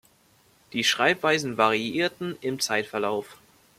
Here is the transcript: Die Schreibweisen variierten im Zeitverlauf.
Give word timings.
Die 0.73 0.83
Schreibweisen 0.83 1.57
variierten 1.59 2.35
im 2.41 2.59
Zeitverlauf. 2.59 3.37